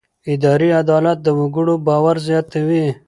اداري 0.33 0.69
عدالت 0.81 1.17
د 1.23 1.27
وګړو 1.39 1.75
باور 1.87 2.15
زیاتوي. 2.27 2.85